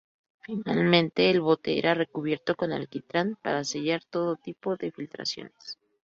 [0.39, 5.77] Finalmente el bote era recubierto con alquitrán para sellar todo tipo de filtraciones.